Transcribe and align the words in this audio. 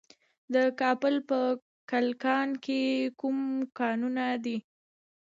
د 0.53 0.55
کابل 0.81 1.15
په 1.29 1.39
کلکان 1.91 2.47
کې 2.63 2.81
کوم 3.19 3.37
کانونه 3.79 4.25
دي؟ 4.43 4.57